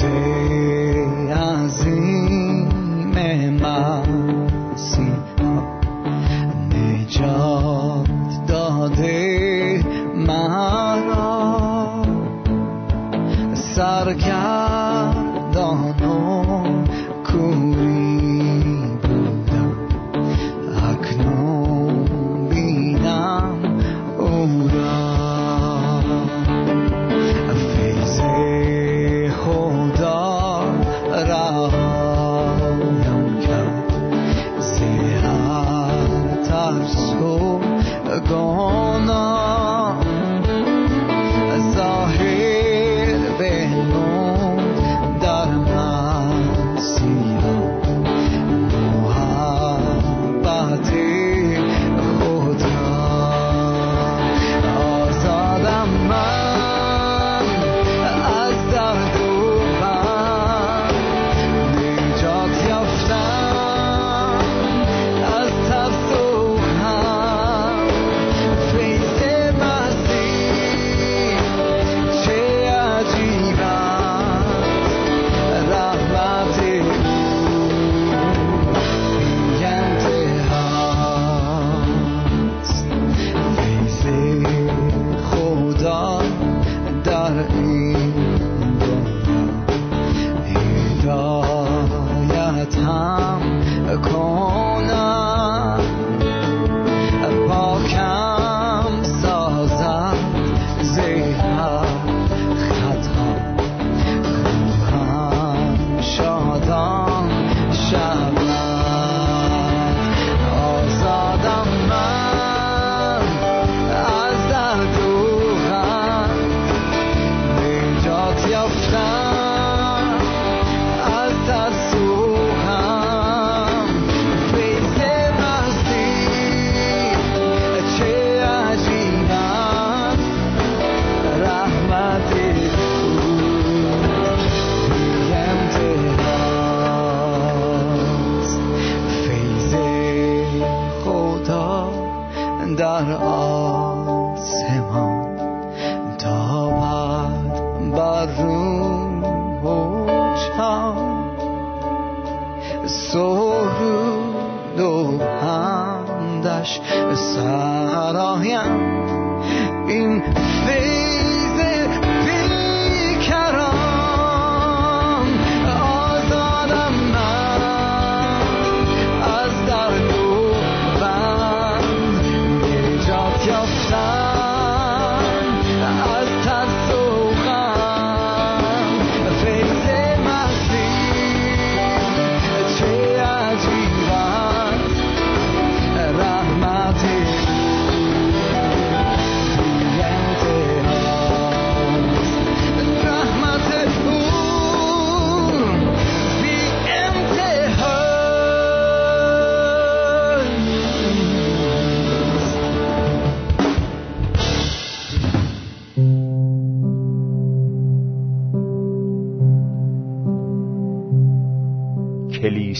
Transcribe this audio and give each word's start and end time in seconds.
say 0.00 0.39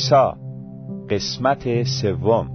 کلیسا 0.00 0.36
قسمت 1.10 1.82
سوم. 1.82 2.46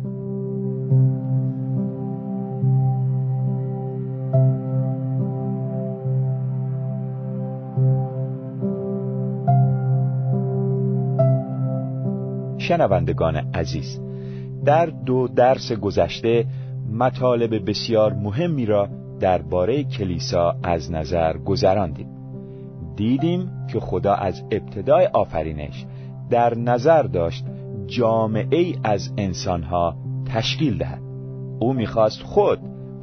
شنوندگان 12.58 13.36
عزیز 13.36 14.00
در 14.66 14.86
دو 14.86 15.28
درس 15.28 15.72
گذشته 15.72 16.46
مطالب 16.92 17.70
بسیار 17.70 18.14
مهمی 18.14 18.66
را 18.66 18.90
درباره 19.20 19.84
کلیسا 19.84 20.56
از 20.64 20.92
نظر 20.92 21.38
گذراندیم. 21.38 22.08
دیدیم 22.96 23.52
که 23.72 23.80
خدا 23.80 24.14
از 24.14 24.44
ابتدای 24.52 25.06
آفرینش 25.06 25.86
در 26.30 26.58
نظر 26.58 27.04
داشت 27.04 27.46
جامعه 27.86 28.58
ای 28.58 28.76
از 28.84 29.14
انسانها 29.18 29.96
تشکیل 30.34 30.78
دهد. 30.78 31.02
او 31.60 31.74
می‌خواست 31.74 32.24
خود 32.24 32.60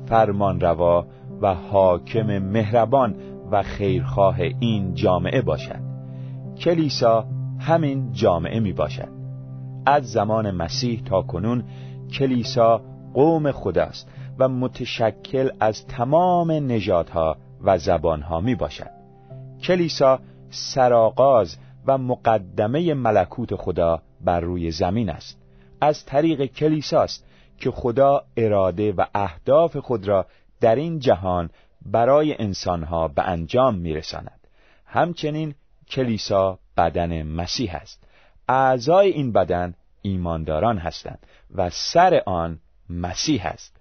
فرمان 0.07 0.61
روا 0.61 1.07
و 1.43 1.55
حاکم 1.55 2.39
مهربان 2.39 3.15
و 3.51 3.63
خیرخواه 3.63 4.37
این 4.61 4.95
جامعه 4.95 5.43
باشد. 5.43 5.81
کلیسا 6.59 7.27
همین 7.59 8.13
جامعه 8.13 8.61
می 8.61 8.73
باشد 8.73 9.09
از 9.87 10.13
زمان 10.13 10.51
مسیح 10.51 11.03
تا 11.03 11.23
کنون 11.23 11.65
کلیسا 12.13 12.81
قوم 13.15 13.53
خداست 13.53 14.09
و 14.39 14.49
متشکل 14.49 15.51
از 15.61 15.87
تمام 15.87 16.51
نژادها 16.51 17.37
و 17.63 17.79
زبانها 17.79 18.41
می 18.41 18.55
باشد 18.55 18.91
کلیسا 19.63 20.19
سراغاز 20.51 21.57
و 21.87 21.99
مقدمه 21.99 22.95
ملکوت 22.95 23.55
خدا 23.55 24.03
بر 24.21 24.41
روی 24.41 24.71
زمین 24.71 25.11
است. 25.11 25.39
از 25.81 26.05
طریق 26.05 26.45
کلیساست 26.45 27.27
که 27.59 27.71
خدا 27.71 28.25
اراده 28.37 28.93
و 28.93 29.07
اهداف 29.15 29.77
خود 29.77 30.09
را 30.09 30.27
در 30.61 30.75
این 30.75 30.99
جهان 30.99 31.51
برای 31.87 32.43
انسانها 32.43 33.09
به 33.09 33.23
انجام 33.23 33.75
میرساند. 33.75 34.47
همچنین 34.87 35.55
کلیسا 35.89 36.59
بدن 36.77 37.23
مسیح 37.23 37.75
است. 37.75 38.05
اعضای 38.49 39.09
این 39.11 39.33
بدن 39.33 39.75
ایمانداران 40.03 40.79
هستند 40.79 41.27
و 41.55 41.71
سر 41.71 42.23
آن 42.27 42.59
مسیح 42.91 43.47
است. 43.47 43.77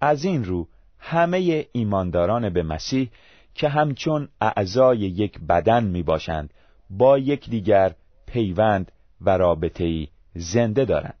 از 0.00 0.24
این 0.24 0.44
رو 0.44 0.68
همه 0.98 1.66
ایمانداران 1.72 2.50
به 2.50 2.62
مسیح 2.62 3.10
که 3.54 3.68
همچون 3.68 4.28
اعضای 4.40 4.98
یک 4.98 5.40
بدن 5.40 5.84
می 5.84 6.02
باشند 6.02 6.50
با 6.92 7.18
یکدیگر 7.18 7.94
پیوند 8.26 8.92
و 9.20 9.30
رابطه‌ای 9.30 10.08
زنده 10.34 10.84
دارند. 10.84 11.18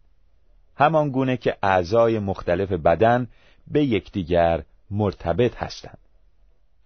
همان 0.76 1.10
گونه 1.10 1.36
که 1.36 1.56
اعضای 1.62 2.18
مختلف 2.18 2.72
بدن 2.72 3.28
به 3.66 3.84
یکدیگر 3.84 4.62
مرتبط 4.90 5.56
هستند. 5.56 5.98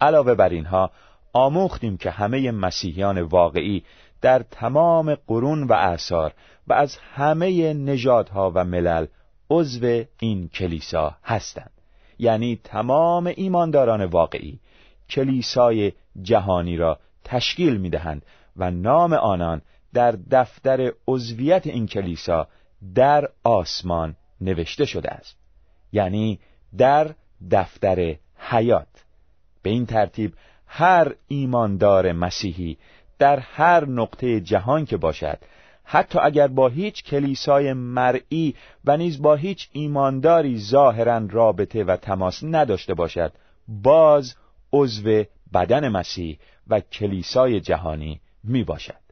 علاوه 0.01 0.35
بر 0.35 0.49
اینها 0.49 0.91
آموختیم 1.33 1.97
که 1.97 2.11
همه 2.11 2.51
مسیحیان 2.51 3.23
واقعی 3.23 3.85
در 4.21 4.43
تمام 4.51 5.15
قرون 5.15 5.63
و 5.63 5.73
اعثار 5.73 6.35
و 6.69 6.73
از 6.73 6.97
همه 6.97 7.75
نژادها 7.75 8.53
و 8.55 8.65
ملل 8.65 9.07
عضو 9.51 10.05
این 10.19 10.49
کلیسا 10.49 11.17
هستند. 11.25 11.71
یعنی 12.19 12.61
تمام 12.65 13.27
ایمانداران 13.37 14.05
واقعی 14.05 14.61
کلیسای 15.11 15.93
جهانی 16.23 16.77
را 16.77 16.99
تشکیل 17.25 17.77
می‌دهند 17.77 18.23
و 18.57 18.71
نام 18.71 19.13
آنان 19.13 19.63
در 19.95 20.13
دفتر 20.31 20.93
عضویت 21.09 21.67
این 21.67 21.87
کلیسا 21.87 22.49
در 22.95 23.29
آسمان 23.45 24.17
نوشته 24.41 24.85
شده 24.85 25.11
است. 25.11 25.37
یعنی 25.93 26.39
در 26.79 27.15
دفتر 27.51 28.17
حیات. 28.37 29.05
به 29.63 29.71
این 29.71 29.87
ترتیب 29.87 30.35
هر 30.67 31.15
ایماندار 31.29 32.13
مسیحی 32.13 32.79
در 33.19 33.39
هر 33.39 33.89
نقطه 33.89 34.41
جهان 34.41 34.85
که 34.85 34.97
باشد 34.97 35.39
حتی 35.85 36.19
اگر 36.19 36.49
با 36.49 36.69
هیچ 36.69 37.05
کلیسای 37.05 37.73
مرئی 37.73 38.55
و 38.85 38.97
نیز 38.97 39.23
با 39.23 39.35
هیچ 39.35 39.69
ایمانداری 39.73 40.59
ظاهرا 40.59 41.27
رابطه 41.31 41.85
و 41.85 41.97
تماس 41.97 42.45
نداشته 42.45 42.95
باشد 42.95 43.33
باز 43.69 44.35
عضو 44.73 45.25
بدن 45.55 45.89
مسیح 45.89 46.39
و 46.69 46.81
کلیسای 46.81 47.61
جهانی 47.61 48.21
می 48.47 48.65
باشد 48.65 49.07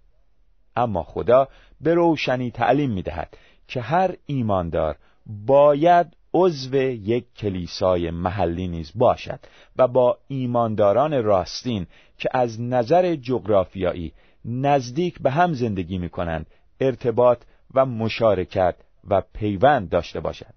اما 0.77 1.03
خدا 1.03 1.49
به 1.81 1.95
روشنی 1.95 2.51
تعلیم 2.51 2.91
می 2.91 3.03
دهد 3.03 3.37
که 3.69 3.81
هر 3.81 4.15
ایماندار 4.27 4.97
باید 5.27 6.17
عضو 6.35 6.75
یک 6.75 7.35
کلیسای 7.37 8.11
محلی 8.11 8.69
نیز 8.69 8.93
باشد 8.95 9.41
و 9.77 9.89
با 9.89 10.19
ایمانداران 10.29 11.25
راستین 11.25 11.87
که 12.19 12.29
از 12.33 12.61
نظر 12.61 13.15
جغرافیایی 13.15 14.13
نزدیک 14.45 15.23
به 15.23 15.31
هم 15.31 15.53
زندگی 15.53 15.99
می 15.99 16.09
کنند 16.09 16.47
ارتباط 16.81 17.43
و 17.75 17.87
مشارکت 17.87 18.77
و 19.09 19.23
پیوند 19.33 19.89
داشته 19.89 20.21
باشد. 20.21 20.55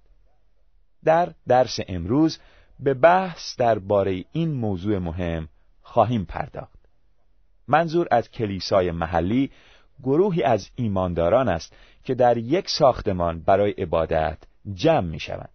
در 1.03 1.33
درس 1.47 1.79
امروز 1.88 2.39
به 2.79 2.94
بحث 2.94 3.56
درباره 3.57 4.24
این 4.31 4.51
موضوع 4.51 4.97
مهم 4.97 5.47
خواهیم 5.81 6.25
پرداخت. 6.25 6.76
منظور 7.67 8.07
از 8.11 8.31
کلیسای 8.31 8.91
محلی 8.91 9.51
گروهی 10.03 10.43
از 10.43 10.69
ایمانداران 10.75 11.49
است 11.49 11.73
که 12.03 12.15
در 12.15 12.37
یک 12.37 12.69
ساختمان 12.69 13.39
برای 13.39 13.71
عبادت 13.71 14.37
جمع 14.73 15.07
می 15.07 15.19
شوند. 15.19 15.49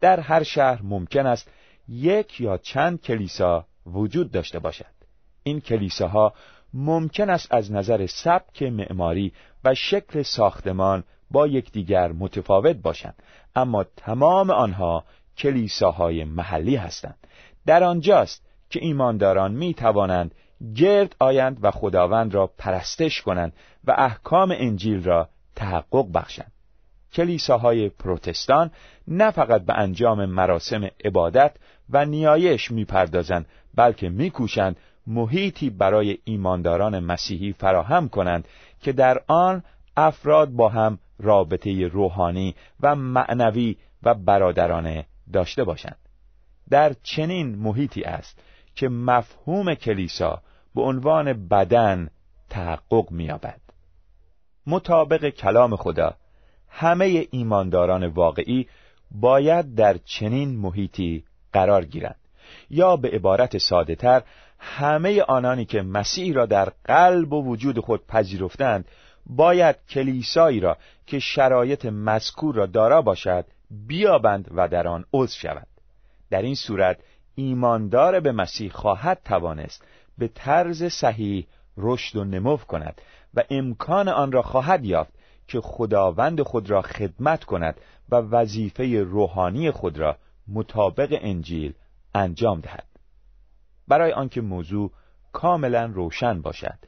در 0.00 0.20
هر 0.20 0.42
شهر 0.42 0.82
ممکن 0.82 1.26
است 1.26 1.50
یک 1.88 2.40
یا 2.40 2.58
چند 2.58 3.00
کلیسا 3.00 3.66
وجود 3.86 4.30
داشته 4.30 4.58
باشد. 4.58 5.00
این 5.42 5.60
کلیساها 5.60 6.34
ممکن 6.74 7.30
است 7.30 7.54
از 7.54 7.72
نظر 7.72 8.06
سبک 8.06 8.62
معماری 8.62 9.32
و 9.64 9.74
شکل 9.74 10.22
ساختمان 10.22 11.04
با 11.30 11.46
یکدیگر 11.46 12.12
متفاوت 12.12 12.76
باشند 12.76 13.22
اما 13.56 13.84
تمام 13.84 14.50
آنها 14.50 15.04
کلیساهای 15.36 16.24
محلی 16.24 16.76
هستند 16.76 17.26
در 17.66 17.84
آنجاست 17.84 18.46
که 18.70 18.80
ایمانداران 18.82 19.52
می 19.52 19.74
توانند 19.74 20.34
گرد 20.74 21.16
آیند 21.18 21.58
و 21.62 21.70
خداوند 21.70 22.34
را 22.34 22.46
پرستش 22.46 23.22
کنند 23.22 23.52
و 23.84 23.94
احکام 23.98 24.54
انجیل 24.56 25.04
را 25.04 25.28
تحقق 25.56 26.06
بخشند. 26.14 26.52
کلیساهای 27.12 27.88
پروتستان 27.88 28.70
نه 29.08 29.30
فقط 29.30 29.62
به 29.62 29.74
انجام 29.74 30.24
مراسم 30.24 30.88
عبادت 31.04 31.56
و 31.90 32.04
نیایش 32.04 32.70
می‌پردازند 32.70 33.46
بلکه 33.74 34.08
میکوشند 34.08 34.76
محیطی 35.06 35.70
برای 35.70 36.18
ایمانداران 36.24 36.98
مسیحی 36.98 37.52
فراهم 37.52 38.08
کنند 38.08 38.48
که 38.80 38.92
در 38.92 39.20
آن 39.26 39.62
افراد 39.96 40.50
با 40.50 40.68
هم 40.68 40.98
رابطه 41.18 41.88
روحانی 41.88 42.54
و 42.80 42.96
معنوی 42.96 43.76
و 44.02 44.14
برادرانه 44.14 45.06
داشته 45.32 45.64
باشند. 45.64 45.98
در 46.70 46.94
چنین 47.02 47.54
محیطی 47.54 48.02
است 48.02 48.42
که 48.74 48.88
مفهوم 48.88 49.74
کلیسا 49.74 50.42
به 50.74 50.82
عنوان 50.82 51.48
بدن 51.48 52.10
تحقق 52.50 53.10
می‌یابد. 53.10 53.60
مطابق 54.66 55.28
کلام 55.28 55.76
خدا 55.76 56.14
همه 56.68 57.26
ایمانداران 57.30 58.06
واقعی 58.06 58.66
باید 59.10 59.74
در 59.74 59.98
چنین 60.04 60.56
محیطی 60.56 61.24
قرار 61.52 61.84
گیرند 61.84 62.16
یا 62.70 62.96
به 62.96 63.08
عبارت 63.10 63.58
ساده 63.58 63.94
تر 63.94 64.22
همه 64.58 65.22
آنانی 65.22 65.64
که 65.64 65.82
مسیح 65.82 66.34
را 66.34 66.46
در 66.46 66.72
قلب 66.84 67.32
و 67.32 67.44
وجود 67.44 67.78
خود 67.78 68.06
پذیرفتند 68.06 68.88
باید 69.26 69.76
کلیسایی 69.88 70.60
را 70.60 70.76
که 71.06 71.18
شرایط 71.18 71.86
مذکور 71.86 72.54
را 72.54 72.66
دارا 72.66 73.02
باشد 73.02 73.44
بیابند 73.70 74.50
و 74.54 74.68
در 74.68 74.88
آن 74.88 75.04
عضو 75.12 75.38
شوند 75.38 75.66
در 76.30 76.42
این 76.42 76.54
صورت 76.54 76.98
ایماندار 77.34 78.20
به 78.20 78.32
مسیح 78.32 78.70
خواهد 78.70 79.20
توانست 79.24 79.84
به 80.20 80.28
طرز 80.28 80.84
صحیح 80.84 81.46
رشد 81.76 82.16
و 82.16 82.24
نمو 82.24 82.56
کند 82.56 83.00
و 83.34 83.44
امکان 83.50 84.08
آن 84.08 84.32
را 84.32 84.42
خواهد 84.42 84.84
یافت 84.84 85.12
که 85.48 85.60
خداوند 85.60 86.42
خود 86.42 86.70
را 86.70 86.82
خدمت 86.82 87.44
کند 87.44 87.80
و 88.08 88.16
وظیفه 88.16 89.02
روحانی 89.02 89.70
خود 89.70 89.98
را 89.98 90.16
مطابق 90.48 91.18
انجیل 91.20 91.74
انجام 92.14 92.60
دهد 92.60 92.86
برای 93.88 94.12
آنکه 94.12 94.40
موضوع 94.40 94.90
کاملا 95.32 95.84
روشن 95.84 96.42
باشد 96.42 96.78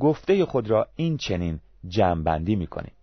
گفته 0.00 0.44
خود 0.44 0.70
را 0.70 0.88
این 0.96 1.16
چنین 1.16 1.60
جمعبندی 1.88 2.56
می‌کنیم 2.56 2.94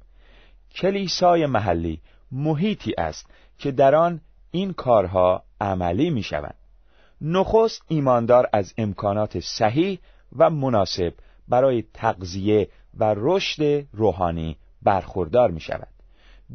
کلیسای 0.76 1.46
محلی 1.46 2.02
محیطی 2.32 2.94
است 2.98 3.34
که 3.58 3.72
در 3.72 3.96
آن 3.96 4.22
این 4.52 4.74
کارها 4.74 5.44
عملی 5.62 6.10
می 6.10 6.24
شوند. 6.24 6.59
نخست 7.22 7.82
ایماندار 7.88 8.50
از 8.54 8.74
امکانات 8.78 9.40
صحیح 9.40 10.00
و 10.38 10.50
مناسب 10.50 11.14
برای 11.48 11.84
تغذیه 11.94 12.70
و 12.98 13.16
رشد 13.18 13.86
روحانی 13.94 14.58
برخوردار 14.82 15.52
می 15.52 15.60
شود. 15.60 15.88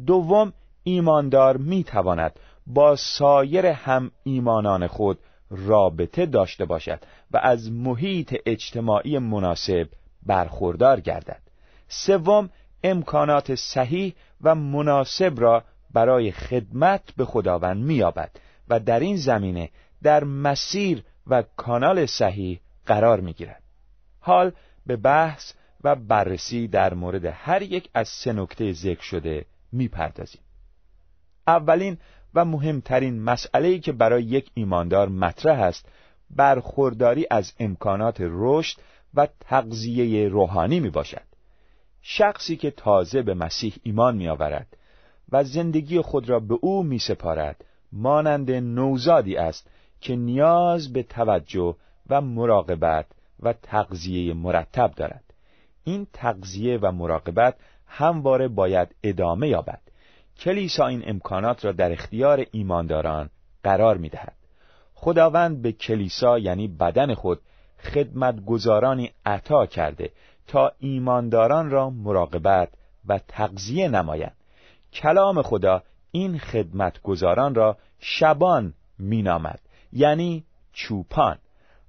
دوم 0.05 0.53
ایماندار 0.83 1.57
می 1.57 1.83
تواند 1.83 2.39
با 2.67 2.95
سایر 2.95 3.65
هم 3.65 4.11
ایمانان 4.23 4.87
خود 4.87 5.19
رابطه 5.49 6.25
داشته 6.25 6.65
باشد 6.65 6.99
و 7.31 7.37
از 7.37 7.71
محیط 7.71 8.35
اجتماعی 8.45 9.17
مناسب 9.17 9.87
برخوردار 10.25 10.99
گردد. 10.99 11.41
سوم 11.87 12.49
امکانات 12.83 13.55
صحیح 13.55 14.13
و 14.41 14.55
مناسب 14.55 15.33
را 15.37 15.63
برای 15.93 16.31
خدمت 16.31 17.01
به 17.17 17.25
خداوند 17.25 17.83
مییابد 17.83 18.31
و 18.69 18.79
در 18.79 18.99
این 18.99 19.17
زمینه 19.17 19.69
در 20.05 20.23
مسیر 20.23 21.03
و 21.27 21.43
کانال 21.57 22.05
صحیح 22.05 22.59
قرار 22.85 23.19
می‌گیرد 23.19 23.63
حال 24.19 24.51
به 24.85 24.95
بحث 24.95 25.53
و 25.83 25.95
بررسی 25.95 26.67
در 26.67 26.93
مورد 26.93 27.25
هر 27.25 27.61
یک 27.61 27.89
از 27.93 28.07
سه 28.07 28.33
نکته 28.33 28.71
ذکر 28.71 29.01
شده 29.01 29.45
می‌پردازیم 29.71 30.41
اولین 31.47 31.97
و 32.33 32.45
مهمترین 32.45 33.21
مسئله 33.21 33.79
که 33.79 33.91
برای 33.91 34.23
یک 34.23 34.51
ایماندار 34.53 35.09
مطرح 35.09 35.59
است 35.59 35.89
برخورداری 36.29 37.27
از 37.31 37.53
امکانات 37.59 38.17
رشد 38.19 38.77
و 39.13 39.27
تغذیه 39.39 40.29
روحانی 40.29 40.79
می 40.79 40.89
باشد. 40.89 41.25
شخصی 42.01 42.55
که 42.55 42.71
تازه 42.71 43.21
به 43.21 43.33
مسیح 43.33 43.73
ایمان 43.83 44.15
می 44.15 44.27
آورد 44.27 44.77
و 45.31 45.43
زندگی 45.43 46.01
خود 46.01 46.29
را 46.29 46.39
به 46.39 46.57
او 46.61 46.83
می 46.83 46.99
سپارد 46.99 47.65
مانند 47.91 48.51
نوزادی 48.51 49.37
است 49.37 49.69
که 50.05 50.15
نیاز 50.15 50.93
به 50.93 51.03
توجه 51.03 51.75
و 52.09 52.21
مراقبت 52.21 53.05
و 53.39 53.53
تغذیه 53.53 54.33
مرتب 54.33 54.91
دارد. 54.95 55.23
این 55.83 56.07
تغذیه 56.13 56.77
و 56.77 56.91
مراقبت 56.91 57.55
همواره 57.87 58.47
باید 58.47 58.95
ادامه 59.03 59.47
یابد. 59.47 59.81
کلیسا 60.39 60.87
این 60.87 61.03
امکانات 61.05 61.65
را 61.65 61.71
در 61.71 61.91
اختیار 61.91 62.45
ایمانداران 62.51 63.29
قرار 63.63 63.97
می 63.97 64.09
دهد. 64.09 64.33
خداوند 64.93 65.61
به 65.61 65.71
کلیسا 65.71 66.39
یعنی 66.39 66.67
بدن 66.67 67.13
خود 67.13 67.41
خدمتگزارانی 67.79 69.11
عطا 69.25 69.65
کرده 69.65 70.11
تا 70.47 70.71
ایمانداران 70.79 71.69
را 71.69 71.89
مراقبت 71.89 72.69
و 73.07 73.19
تغذیه 73.27 73.87
نمایند. 73.87 74.35
کلام 74.93 75.41
خدا 75.41 75.83
این 76.11 76.39
خدمتگزاران 76.39 77.55
را 77.55 77.77
شبان 77.99 78.73
مینامد. 78.99 79.59
یعنی 79.95 80.43
چوپان. 80.73 81.37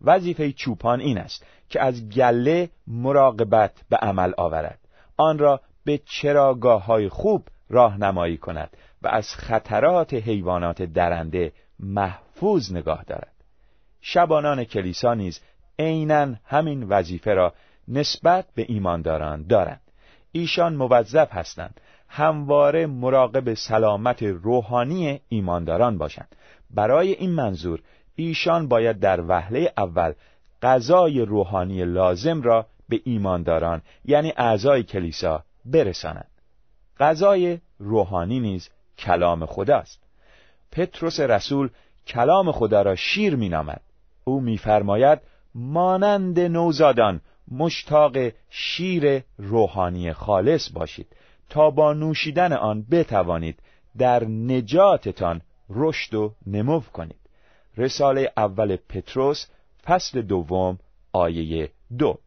وظیفه 0.02 0.52
چوپان 0.52 1.00
این 1.00 1.18
است 1.18 1.46
که 1.68 1.82
از 1.82 2.08
گله 2.08 2.70
مراقبت 2.86 3.72
به 3.88 3.96
عمل 3.96 4.32
آورد. 4.38 4.78
آن 5.16 5.38
را 5.38 5.60
به 5.84 5.98
چراگاه 5.98 6.84
های 6.84 7.08
خوب 7.08 7.48
راهنمایی 7.70 8.36
کند 8.36 8.76
و 9.02 9.08
از 9.08 9.34
خطرات 9.34 10.14
حیوانات 10.14 10.82
درنده 10.82 11.52
محفوظ 11.80 12.72
نگاه 12.72 13.04
دارد. 13.04 13.32
شبانان 14.00 14.64
کلیسا 14.64 15.14
نیز 15.14 15.40
عینا 15.78 16.34
همین 16.44 16.82
وظیفه 16.82 17.34
را 17.34 17.54
نسبت 17.88 18.46
به 18.54 18.66
ایمانداران 18.68 19.46
دارند. 19.46 19.80
ایشان 20.32 20.74
موظف 20.74 21.32
هستند 21.32 21.80
همواره 22.08 22.86
مراقب 22.86 23.54
سلامت 23.54 24.22
روحانی 24.22 25.20
ایمانداران 25.28 25.98
باشند. 25.98 26.36
برای 26.70 27.12
این 27.12 27.30
منظور 27.30 27.82
ایشان 28.16 28.68
باید 28.68 29.00
در 29.00 29.20
وهله 29.20 29.72
اول 29.76 30.12
غذای 30.62 31.20
روحانی 31.20 31.84
لازم 31.84 32.42
را 32.42 32.66
به 32.88 33.00
ایمانداران 33.04 33.82
یعنی 34.04 34.32
اعضای 34.36 34.82
کلیسا 34.82 35.44
برسانند. 35.64 36.30
غذای 37.00 37.58
روحانی 37.78 38.40
نیز 38.40 38.68
کلام 38.98 39.46
خداست. 39.46 40.02
پتروس 40.72 41.20
رسول 41.20 41.70
کلام 42.06 42.52
خدا 42.52 42.82
را 42.82 42.94
شیر 42.94 43.36
مینامد. 43.36 43.80
او 44.24 44.40
میفرماید 44.40 45.18
مانند 45.54 46.40
نوزادان 46.40 47.20
مشتاق 47.50 48.16
شیر 48.50 49.22
روحانی 49.38 50.12
خالص 50.12 50.72
باشید. 50.72 51.06
تا 51.50 51.70
با 51.70 51.92
نوشیدن 51.92 52.52
آن 52.52 52.86
بتوانید 52.90 53.58
در 53.98 54.24
نجاتتان 54.24 55.40
رشد 55.70 56.14
و 56.14 56.34
نمو 56.46 56.80
کنید. 56.80 57.25
رساله 57.76 58.32
اول 58.36 58.76
پتروس 58.76 59.46
فصل 59.84 60.22
دوم 60.22 60.78
آیه 61.12 61.70
دو. 61.98 62.18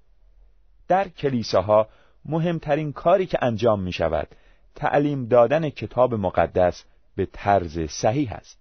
در 0.87 1.07
کلیساها 1.07 1.87
مهمترین 2.25 2.93
کاری 2.93 3.25
که 3.25 3.37
انجام 3.41 3.81
می 3.81 3.91
شود 3.91 4.27
تعلیم 4.75 5.25
دادن 5.25 5.69
کتاب 5.69 6.13
مقدس 6.13 6.83
به 7.15 7.27
طرز 7.33 7.79
صحیح 7.79 8.33
است. 8.33 8.59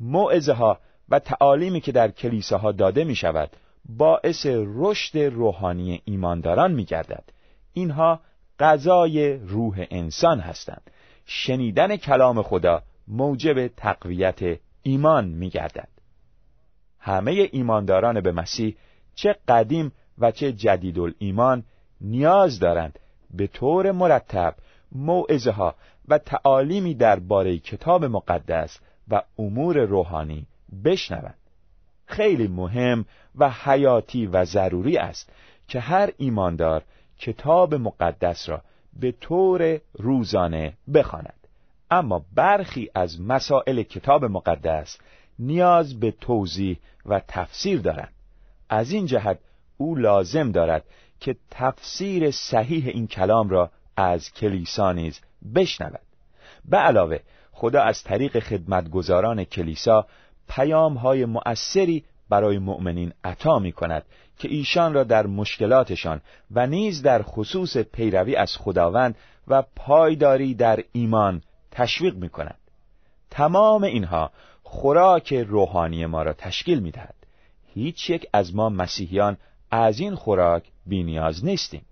موعظه 0.00 0.52
ها 0.52 0.78
و 1.08 1.18
تعالیمی 1.18 1.80
که 1.80 1.92
در 1.92 2.10
کلیساها 2.10 2.72
داده 2.72 3.04
می 3.04 3.14
شود 3.14 3.50
باعث 3.88 4.46
رشد 4.50 5.18
روحانی 5.18 6.02
ایمانداران 6.04 6.72
می 6.72 6.84
گردد 6.84 7.24
اینها 7.72 8.20
غذای 8.58 9.36
روح 9.36 9.86
انسان 9.90 10.40
هستند. 10.40 10.90
شنیدن 11.26 11.96
کلام 11.96 12.42
خدا 12.42 12.82
موجب 13.08 13.66
تقویت 13.66 14.58
ایمان 14.82 15.28
می 15.28 15.50
گردد 15.50 15.88
همه 17.04 17.48
ایمانداران 17.52 18.20
به 18.20 18.32
مسیح 18.32 18.76
چه 19.14 19.36
قدیم 19.48 19.92
و 20.18 20.30
چه 20.30 20.52
جدید 20.52 21.14
ایمان 21.18 21.64
نیاز 22.00 22.58
دارند 22.58 22.98
به 23.30 23.46
طور 23.46 23.92
مرتب 23.92 24.54
موعظه 24.92 25.50
ها 25.50 25.74
و 26.08 26.18
تعالیمی 26.18 26.94
درباره 26.94 27.58
کتاب 27.58 28.04
مقدس 28.04 28.78
و 29.08 29.22
امور 29.38 29.78
روحانی 29.84 30.46
بشنوند. 30.84 31.38
خیلی 32.06 32.48
مهم 32.48 33.04
و 33.38 33.50
حیاتی 33.50 34.26
و 34.26 34.44
ضروری 34.44 34.98
است 34.98 35.30
که 35.68 35.80
هر 35.80 36.10
ایماندار 36.16 36.82
کتاب 37.18 37.74
مقدس 37.74 38.48
را 38.48 38.62
به 39.00 39.12
طور 39.12 39.80
روزانه 39.92 40.72
بخواند. 40.94 41.48
اما 41.90 42.24
برخی 42.34 42.90
از 42.94 43.20
مسائل 43.20 43.82
کتاب 43.82 44.24
مقدس 44.24 44.98
نیاز 45.38 46.00
به 46.00 46.10
توضیح 46.10 46.78
و 47.06 47.20
تفسیر 47.28 47.80
دارند 47.80 48.12
از 48.68 48.90
این 48.90 49.06
جهت 49.06 49.38
او 49.76 49.94
لازم 49.94 50.52
دارد 50.52 50.84
که 51.20 51.36
تفسیر 51.50 52.30
صحیح 52.30 52.88
این 52.88 53.06
کلام 53.06 53.48
را 53.48 53.70
از 53.96 54.32
کلیسا 54.32 54.92
نیز 54.92 55.20
بشنود 55.54 56.00
به 56.64 56.76
علاوه 56.76 57.18
خدا 57.52 57.82
از 57.82 58.02
طریق 58.02 58.38
خدمتگزاران 58.38 59.44
کلیسا 59.44 60.06
پیام 60.48 60.94
های 60.94 61.24
مؤثری 61.24 62.04
برای 62.28 62.58
مؤمنین 62.58 63.12
عطا 63.24 63.58
می 63.58 63.72
کند 63.72 64.04
که 64.38 64.48
ایشان 64.48 64.94
را 64.94 65.04
در 65.04 65.26
مشکلاتشان 65.26 66.20
و 66.50 66.66
نیز 66.66 67.02
در 67.02 67.22
خصوص 67.22 67.76
پیروی 67.76 68.36
از 68.36 68.56
خداوند 68.56 69.16
و 69.48 69.62
پایداری 69.76 70.54
در 70.54 70.84
ایمان 70.92 71.42
تشویق 71.70 72.14
می 72.14 72.28
کند. 72.28 72.58
تمام 73.30 73.82
اینها 73.82 74.30
خوراک 74.74 75.32
روحانی 75.32 76.06
ما 76.06 76.22
را 76.22 76.32
تشکیل 76.32 76.80
می 76.80 76.90
دهد. 76.90 77.14
هیچ 77.74 78.10
یک 78.10 78.26
از 78.32 78.54
ما 78.54 78.68
مسیحیان 78.68 79.36
از 79.70 80.00
این 80.00 80.14
خوراک 80.14 80.62
بینیاز 80.86 81.44
نیستیم. 81.44 81.82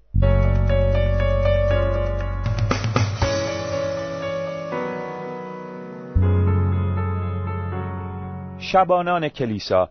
شبانان 8.59 9.29
کلیسا 9.29 9.89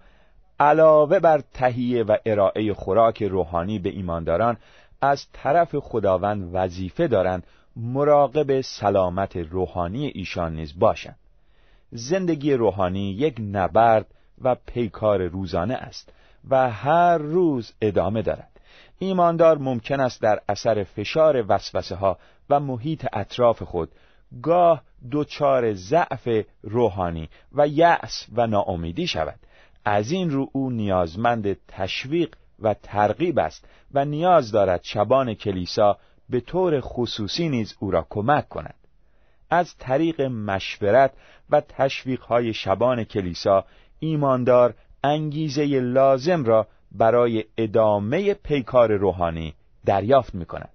علاوه 0.59 1.19
بر 1.19 1.41
تهیه 1.53 2.03
و 2.03 2.17
ارائه 2.25 2.73
خوراک 2.73 3.23
روحانی 3.23 3.79
به 3.79 3.89
ایمانداران 3.89 4.57
از 5.01 5.27
طرف 5.33 5.75
خداوند 5.75 6.49
وظیفه 6.53 7.07
دارند 7.07 7.43
مراقب 7.75 8.61
سلامت 8.61 9.37
روحانی 9.37 10.07
ایشان 10.07 10.55
نیز 10.55 10.79
باشند 10.79 11.20
زندگی 11.91 12.53
روحانی 12.53 13.11
یک 13.11 13.35
نبرد 13.39 14.05
و 14.41 14.55
پیکار 14.65 15.23
روزانه 15.23 15.73
است 15.73 16.13
و 16.49 16.69
هر 16.69 17.17
روز 17.17 17.73
ادامه 17.81 18.21
دارد. 18.21 18.59
ایماندار 18.99 19.57
ممکن 19.57 19.99
است 19.99 20.21
در 20.21 20.41
اثر 20.49 20.83
فشار 20.83 21.45
وسوسه 21.47 21.95
ها 21.95 22.17
و 22.49 22.59
محیط 22.59 23.05
اطراف 23.13 23.63
خود 23.63 23.91
گاه 24.41 24.81
دچار 25.11 25.73
ضعف 25.73 26.45
روحانی 26.61 27.29
و 27.51 27.67
یأس 27.67 28.25
و 28.33 28.47
ناامیدی 28.47 29.07
شود. 29.07 29.39
از 29.85 30.11
این 30.11 30.29
رو 30.29 30.49
او 30.53 30.69
نیازمند 30.69 31.57
تشویق 31.67 32.35
و 32.59 32.73
ترغیب 32.73 33.39
است 33.39 33.65
و 33.93 34.05
نیاز 34.05 34.51
دارد 34.51 34.79
شبان 34.83 35.33
کلیسا 35.33 35.97
به 36.29 36.39
طور 36.39 36.81
خصوصی 36.81 37.49
نیز 37.49 37.75
او 37.79 37.91
را 37.91 38.07
کمک 38.09 38.49
کند. 38.49 38.75
از 39.51 39.77
طریق 39.77 40.21
مشورت 40.21 41.13
و 41.49 41.61
تشویق 41.61 42.21
های 42.21 42.53
شبان 42.53 43.03
کلیسا 43.03 43.65
ایماندار 43.99 44.73
انگیزه 45.03 45.65
لازم 45.79 46.43
را 46.43 46.67
برای 46.91 47.45
ادامه 47.57 48.33
پیکار 48.33 48.91
روحانی 48.91 49.53
دریافت 49.85 50.35
می 50.35 50.45
کند. 50.45 50.69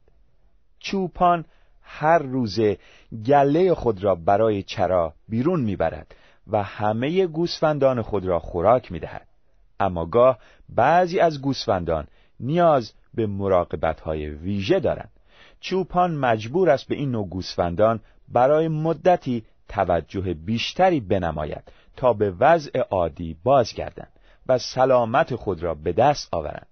چوپان 0.78 1.45
هر 1.83 2.18
روزه 2.18 2.78
گله 3.26 3.75
خود 3.75 4.04
را 4.04 4.14
برای 4.14 4.62
چرا 4.62 5.14
بیرون 5.28 5.61
می‌برد 5.61 6.14
و 6.47 6.62
همه 6.62 7.26
گوسفندان 7.26 8.02
خود 8.02 8.26
را 8.26 8.38
خوراک 8.38 8.92
می‌دهد 8.92 9.26
اما 9.80 10.06
گاه 10.06 10.38
بعضی 10.68 11.21
از 11.21 11.42
گوسفندان 11.42 12.06
نیاز 12.40 12.92
به 13.14 13.26
مراقبت 13.26 14.00
های 14.00 14.30
ویژه 14.30 14.80
دارند 14.80 15.11
چوپان 15.61 16.14
مجبور 16.14 16.71
است 16.71 16.88
به 16.88 16.95
این 16.95 17.11
نوع 17.11 17.28
گوسفندان 17.28 18.00
برای 18.28 18.68
مدتی 18.68 19.45
توجه 19.68 20.35
بیشتری 20.35 21.00
بنماید 21.00 21.73
تا 21.97 22.12
به 22.12 22.30
وضع 22.30 22.80
عادی 22.80 23.37
بازگردند 23.45 24.12
و 24.49 24.59
سلامت 24.59 25.35
خود 25.35 25.62
را 25.62 25.75
به 25.75 25.92
دست 25.92 26.28
آورند. 26.35 26.66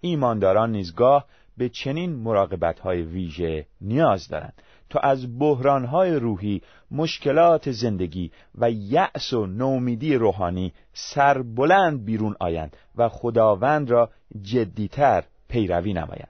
ایمانداران 0.00 0.72
نیزگاه 0.72 1.24
به 1.56 1.68
چنین 1.68 2.16
مراقبت 2.16 2.80
های 2.80 3.02
ویژه 3.02 3.66
نیاز 3.80 4.28
دارند 4.28 4.62
تا 4.90 5.00
از 5.00 5.38
بحران 5.38 5.84
های 5.84 6.12
روحی 6.12 6.62
مشکلات 6.90 7.70
زندگی 7.70 8.30
و 8.58 8.70
یأس 8.70 9.32
و 9.32 9.46
نومیدی 9.46 10.14
روحانی 10.14 10.72
سربلند 10.92 12.04
بیرون 12.04 12.36
آیند 12.40 12.76
و 12.96 13.08
خداوند 13.08 13.90
را 13.90 14.10
جدیتر 14.42 15.24
پیروی 15.48 15.92
نمایند 15.92 16.28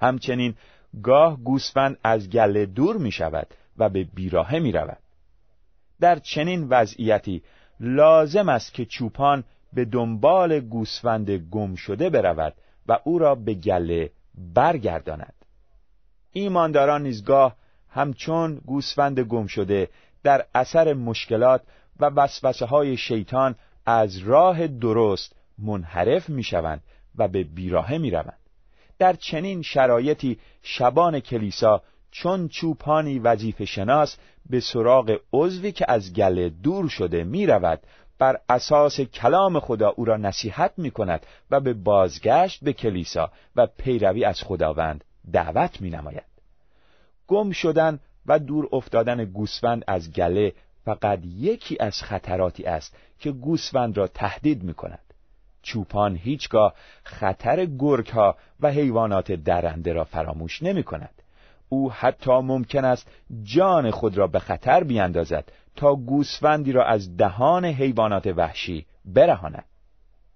همچنین 0.00 0.54
گاه 1.02 1.36
گوسفند 1.44 1.98
از 2.04 2.30
گله 2.30 2.66
دور 2.66 2.96
می 2.96 3.12
شود 3.12 3.46
و 3.80 3.88
به 3.88 4.04
بیراهه 4.04 4.58
می 4.58 4.72
رود 4.72 4.98
در 6.00 6.18
چنین 6.18 6.68
وضعیتی 6.68 7.42
لازم 7.80 8.48
است 8.48 8.74
که 8.74 8.84
چوپان 8.84 9.44
به 9.72 9.84
دنبال 9.84 10.60
گوسفند 10.60 11.30
گم 11.30 11.74
شده 11.74 12.10
برود 12.10 12.54
و 12.88 12.98
او 13.04 13.18
را 13.18 13.34
به 13.34 13.54
گله 13.54 14.10
برگرداند. 14.54 15.34
ایمانداران 16.32 17.02
نیزگاه 17.02 17.56
همچون 17.90 18.60
گوسفند 18.66 19.20
گم 19.20 19.46
شده 19.46 19.88
در 20.22 20.46
اثر 20.54 20.92
مشکلات 20.92 21.62
و 22.00 22.04
وسوسه 22.04 22.66
های 22.66 22.96
شیطان 22.96 23.54
از 23.86 24.18
راه 24.18 24.66
درست 24.66 25.34
منحرف 25.58 26.28
می‌شوند 26.28 26.82
و 27.16 27.28
به 27.28 27.44
بیراهه 27.44 27.98
می‌روند. 27.98 28.38
در 28.98 29.12
چنین 29.12 29.62
شرایطی 29.62 30.38
شبان 30.62 31.20
کلیسا 31.20 31.82
چون 32.10 32.48
چوپانی 32.48 33.18
وظیفه 33.18 33.64
شناس 33.64 34.16
به 34.50 34.60
سراغ 34.60 35.16
عضوی 35.32 35.72
که 35.72 35.84
از 35.88 36.14
گله 36.14 36.48
دور 36.48 36.88
شده 36.88 37.24
می 37.24 37.46
رود 37.46 37.80
بر 38.18 38.40
اساس 38.48 39.00
کلام 39.00 39.60
خدا 39.60 39.88
او 39.88 40.04
را 40.04 40.16
نصیحت 40.16 40.72
می 40.76 40.90
کند 40.90 41.26
و 41.50 41.60
به 41.60 41.72
بازگشت 41.72 42.64
به 42.64 42.72
کلیسا 42.72 43.32
و 43.56 43.66
پیروی 43.66 44.24
از 44.24 44.42
خداوند 44.42 45.04
دعوت 45.32 45.80
می 45.80 45.90
نماید. 45.90 46.24
گم 47.26 47.50
شدن 47.50 48.00
و 48.26 48.38
دور 48.38 48.68
افتادن 48.72 49.24
گوسفند 49.24 49.84
از 49.86 50.12
گله 50.12 50.52
فقط 50.84 51.18
یکی 51.24 51.76
از 51.80 52.02
خطراتی 52.02 52.64
است 52.64 52.96
که 53.18 53.32
گوسفند 53.32 53.96
را 53.96 54.06
تهدید 54.06 54.62
می 54.62 54.74
کند. 54.74 55.14
چوپان 55.62 56.16
هیچگاه 56.16 56.74
خطر 57.04 57.64
گرگ 57.64 58.08
ها 58.08 58.36
و 58.60 58.70
حیوانات 58.70 59.32
درنده 59.32 59.92
را 59.92 60.04
فراموش 60.04 60.62
نمی 60.62 60.82
کند. 60.82 61.19
او 61.72 61.92
حتی 61.92 62.30
ممکن 62.30 62.84
است 62.84 63.10
جان 63.42 63.90
خود 63.90 64.18
را 64.18 64.26
به 64.26 64.38
خطر 64.38 64.84
بیاندازد 64.84 65.52
تا 65.76 65.94
گوسفندی 65.94 66.72
را 66.72 66.84
از 66.84 67.16
دهان 67.16 67.64
حیوانات 67.64 68.26
وحشی 68.26 68.86
برهاند. 69.04 69.64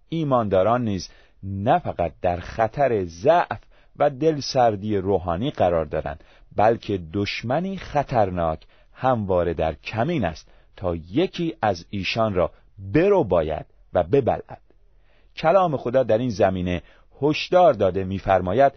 ایمانداران 0.08 0.84
نیز 0.84 1.08
نه 1.42 1.78
فقط 1.78 2.12
در 2.22 2.40
خطر 2.40 3.04
ضعف 3.04 3.60
و 3.96 4.10
دلسردی 4.10 4.96
روحانی 4.96 5.50
قرار 5.50 5.84
دارند 5.84 6.24
بلکه 6.56 7.00
دشمنی 7.12 7.76
خطرناک 7.76 8.66
همواره 8.92 9.54
در 9.54 9.74
کمین 9.74 10.24
است 10.24 10.48
تا 10.76 10.96
یکی 10.96 11.56
از 11.62 11.86
ایشان 11.90 12.34
را 12.34 12.50
برو 12.78 13.24
باید 13.24 13.66
و 13.92 14.02
ببلعد 14.02 14.60
کلام 15.36 15.76
خدا 15.76 16.02
در 16.02 16.18
این 16.18 16.30
زمینه 16.30 16.82
هشدار 17.22 17.72
داده 17.72 18.04
می‌فرماید 18.04 18.72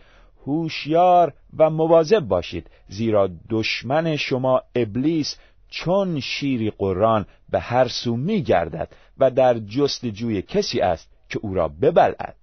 هوشیار 0.47 1.33
و 1.57 1.69
مواظب 1.69 2.19
باشید 2.19 2.69
زیرا 2.87 3.29
دشمن 3.49 4.15
شما 4.15 4.61
ابلیس 4.75 5.37
چون 5.69 6.19
شیری 6.19 6.71
قران 6.71 7.25
به 7.49 7.59
هر 7.59 7.87
سو 7.87 8.15
می 8.15 8.41
گردد 8.41 8.89
و 9.17 9.31
در 9.31 9.59
جستجوی 9.59 10.41
کسی 10.41 10.81
است 10.81 11.09
که 11.29 11.39
او 11.41 11.53
را 11.53 11.67
ببلعد. 11.67 12.35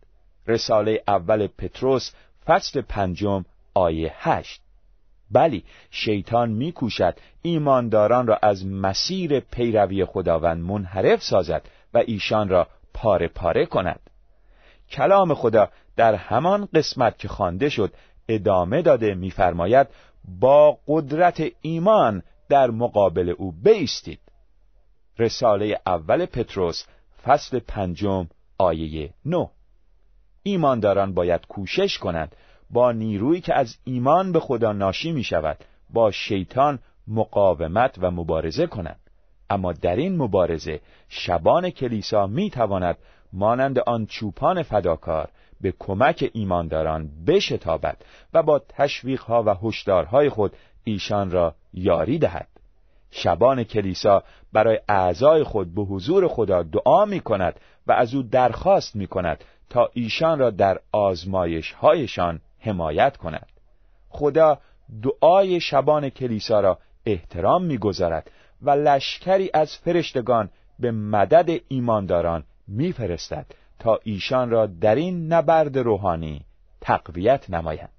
رساله 0.46 1.02
اول 1.08 1.46
پتروس 1.46 2.10
فصل 2.46 2.80
پنجم 2.80 3.44
آیه 3.74 4.12
هشت. 4.18 4.60
بلی 5.30 5.64
شیطان 5.90 6.50
میکوشد 6.50 7.18
ایمانداران 7.42 8.26
را 8.26 8.38
از 8.42 8.66
مسیر 8.66 9.40
پیروی 9.40 10.04
خداوند 10.04 10.62
منحرف 10.62 11.22
سازد 11.22 11.62
و 11.94 11.98
ایشان 12.06 12.48
را 12.48 12.68
پاره 12.94 13.28
پاره 13.28 13.66
کند. 13.66 14.00
کلام 14.90 15.34
خدا 15.34 15.68
در 15.96 16.14
همان 16.14 16.68
قسمت 16.74 17.18
که 17.18 17.28
خوانده 17.28 17.68
شد 17.68 17.92
ادامه 18.28 18.82
داده 18.82 19.14
میفرماید 19.14 19.86
با 20.40 20.78
قدرت 20.88 21.42
ایمان 21.60 22.22
در 22.48 22.70
مقابل 22.70 23.34
او 23.38 23.52
بیستید. 23.52 24.20
رساله 25.18 25.80
اول 25.86 26.26
پتروس 26.26 26.84
فصل 27.24 27.58
پنجم 27.58 28.28
آیه 28.58 29.10
نو 29.24 29.48
ایمانداران 30.42 31.14
باید 31.14 31.46
کوشش 31.46 31.98
کنند 31.98 32.36
با 32.70 32.92
نیرویی 32.92 33.40
که 33.40 33.54
از 33.54 33.76
ایمان 33.84 34.32
به 34.32 34.40
خدا 34.40 34.72
ناشی 34.72 35.12
می 35.12 35.24
شود 35.24 35.58
با 35.90 36.10
شیطان 36.10 36.78
مقاومت 37.08 37.94
و 37.98 38.10
مبارزه 38.10 38.66
کنند. 38.66 39.00
اما 39.50 39.72
در 39.72 39.96
این 39.96 40.16
مبارزه 40.16 40.80
شبان 41.08 41.70
کلیسا 41.70 42.26
می 42.26 42.50
تواند 42.50 42.98
مانند 43.34 43.78
آن 43.78 44.06
چوپان 44.06 44.62
فداکار 44.62 45.28
به 45.60 45.74
کمک 45.78 46.30
ایمانداران 46.32 47.10
بشتابد 47.26 47.96
و 48.34 48.42
با 48.42 48.58
تشویقها 48.68 49.42
و 49.42 49.54
هشدارهای 49.62 50.28
خود 50.28 50.56
ایشان 50.84 51.30
را 51.30 51.54
یاری 51.72 52.18
دهد. 52.18 52.48
شبان 53.10 53.64
کلیسا 53.64 54.22
برای 54.52 54.80
اعضای 54.88 55.42
خود 55.42 55.74
به 55.74 55.82
حضور 55.82 56.28
خدا 56.28 56.62
دعا 56.62 57.04
می 57.04 57.20
کند 57.20 57.60
و 57.86 57.92
از 57.92 58.14
او 58.14 58.22
درخواست 58.22 58.96
می 58.96 59.06
کند 59.06 59.44
تا 59.70 59.90
ایشان 59.92 60.38
را 60.38 60.50
در 60.50 60.80
آزمایش 60.92 61.72
هایشان 61.72 62.40
حمایت 62.58 63.16
کند. 63.16 63.46
خدا 64.08 64.58
دعای 65.02 65.60
شبان 65.60 66.08
کلیسا 66.08 66.60
را 66.60 66.78
احترام 67.06 67.64
می‌گذارد 67.64 68.30
و 68.62 68.70
لشکری 68.70 69.50
از 69.54 69.76
فرشتگان 69.76 70.50
به 70.78 70.90
مدد 70.90 71.60
ایمانداران 71.68 72.44
میفرستد 72.68 73.46
تا 73.78 74.00
ایشان 74.02 74.50
را 74.50 74.66
در 74.66 74.94
این 74.94 75.32
نبرد 75.32 75.78
روحانی 75.78 76.44
تقویت 76.80 77.50
نمایند. 77.50 77.90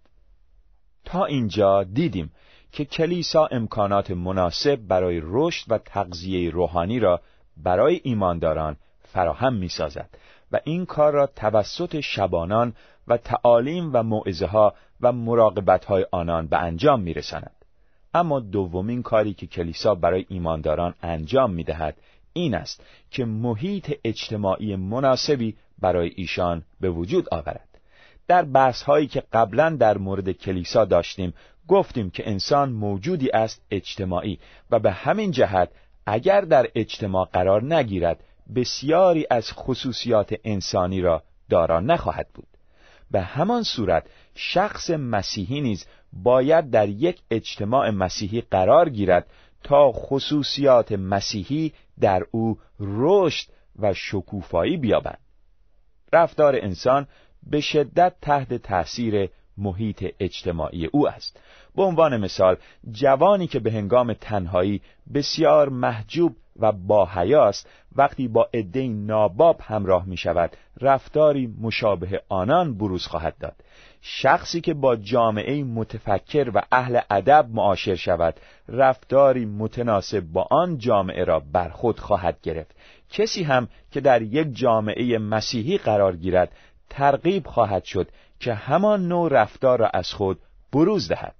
تا 1.05 1.25
اینجا 1.25 1.83
دیدیم 1.83 2.31
که 2.71 2.85
کلیسا 2.85 3.45
امکانات 3.45 4.11
مناسب 4.11 4.75
برای 4.75 5.21
رشد 5.23 5.71
و 5.71 5.77
تغذیه 5.77 6.49
روحانی 6.49 6.99
را 6.99 7.21
برای 7.57 8.01
ایمانداران 8.03 8.77
فراهم 9.01 9.53
می‌سازد 9.53 10.09
و 10.51 10.59
این 10.63 10.85
کار 10.85 11.13
را 11.13 11.27
توسط 11.27 11.99
شبانان 11.99 12.73
و 13.07 13.17
تعالیم 13.17 13.89
و 13.93 14.03
موعظه 14.03 14.45
ها 14.45 14.73
و 15.01 15.11
مراقبت 15.11 15.85
های 15.85 16.05
آنان 16.11 16.47
به 16.47 16.57
انجام 16.57 17.01
میرساند. 17.01 17.55
اما 18.13 18.39
دومین 18.39 19.03
کاری 19.03 19.33
که 19.33 19.47
کلیسا 19.47 19.95
برای 19.95 20.25
ایمانداران 20.29 20.93
انجام 21.01 21.53
می‌دهد 21.53 21.97
این 22.37 22.55
است 22.55 22.83
که 23.11 23.25
محیط 23.25 23.91
اجتماعی 24.03 24.75
مناسبی 24.75 25.55
برای 25.79 26.11
ایشان 26.15 26.63
به 26.79 26.89
وجود 26.89 27.27
آورد. 27.31 27.67
در 28.27 28.45
بحث 28.45 28.81
هایی 28.81 29.07
که 29.07 29.23
قبلا 29.33 29.69
در 29.69 29.97
مورد 29.97 30.31
کلیسا 30.31 30.85
داشتیم 30.85 31.33
گفتیم 31.67 32.09
که 32.09 32.29
انسان 32.29 32.71
موجودی 32.71 33.31
است 33.31 33.61
اجتماعی 33.71 34.39
و 34.71 34.79
به 34.79 34.91
همین 34.91 35.31
جهت 35.31 35.69
اگر 36.05 36.41
در 36.41 36.67
اجتماع 36.75 37.29
قرار 37.33 37.75
نگیرد 37.75 38.23
بسیاری 38.55 39.27
از 39.29 39.51
خصوصیات 39.51 40.35
انسانی 40.43 41.01
را 41.01 41.23
دارا 41.49 41.79
نخواهد 41.79 42.27
بود. 42.33 42.47
به 43.11 43.21
همان 43.21 43.63
صورت 43.63 44.05
شخص 44.35 44.89
مسیحی 44.89 45.61
نیز 45.61 45.85
باید 46.13 46.69
در 46.69 46.89
یک 46.89 47.21
اجتماع 47.31 47.89
مسیحی 47.89 48.41
قرار 48.41 48.89
گیرد 48.89 49.27
تا 49.63 49.91
خصوصیات 49.91 50.91
مسیحی 50.91 51.73
در 51.99 52.25
او 52.31 52.59
رشد 52.79 53.47
و 53.79 53.93
شکوفایی 53.93 54.77
بیابند 54.77 55.19
رفتار 56.13 56.55
انسان 56.55 57.07
به 57.43 57.61
شدت 57.61 58.13
تحت 58.21 58.53
تاثیر 58.53 59.29
محیط 59.57 60.05
اجتماعی 60.19 60.85
او 60.85 61.09
است. 61.09 61.39
به 61.75 61.83
عنوان 61.83 62.17
مثال 62.17 62.57
جوانی 62.91 63.47
که 63.47 63.59
به 63.59 63.71
هنگام 63.71 64.13
تنهایی 64.13 64.81
بسیار 65.13 65.69
محجوب 65.69 66.35
و 66.59 66.71
با 66.71 67.05
حیاست 67.05 67.69
وقتی 67.95 68.27
با 68.27 68.49
عده 68.53 68.87
ناباب 68.87 69.61
همراه 69.61 70.05
می 70.05 70.17
شود 70.17 70.57
رفتاری 70.81 71.55
مشابه 71.61 72.21
آنان 72.29 72.77
بروز 72.77 73.05
خواهد 73.05 73.37
داد. 73.37 73.55
شخصی 74.07 74.61
که 74.61 74.73
با 74.73 74.95
جامعه 74.95 75.63
متفکر 75.63 76.51
و 76.53 76.61
اهل 76.71 76.99
ادب 77.09 77.49
معاشر 77.53 77.95
شود 77.95 78.35
رفتاری 78.67 79.45
متناسب 79.45 80.19
با 80.19 80.47
آن 80.51 80.77
جامعه 80.77 81.23
را 81.23 81.39
بر 81.39 81.69
خود 81.69 81.99
خواهد 81.99 82.41
گرفت. 82.41 82.75
کسی 83.09 83.43
هم 83.43 83.67
که 83.91 84.01
در 84.01 84.21
یک 84.21 84.55
جامعه 84.55 85.17
مسیحی 85.17 85.77
قرار 85.77 86.15
گیرد 86.15 86.51
ترغیب 86.89 87.47
خواهد 87.47 87.83
شد 87.83 88.07
که 88.39 88.53
همان 88.53 89.07
نوع 89.07 89.29
رفتار 89.31 89.79
را 89.79 89.87
از 89.87 90.13
خود 90.13 90.39
بروز 90.73 91.07
دهد. 91.07 91.35